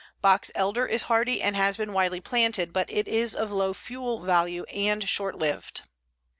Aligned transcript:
Box 0.19 0.49
elder 0.55 0.87
is 0.87 1.03
hardy 1.03 1.43
and 1.43 1.55
has 1.55 1.77
been 1.77 1.93
widely 1.93 2.19
planted, 2.19 2.73
but 2.73 2.91
it 2.91 3.07
is 3.07 3.35
of 3.35 3.51
low 3.51 3.71
fuel 3.71 4.19
value 4.21 4.63
and 4.63 5.07
short 5.07 5.37
lived. 5.37 5.83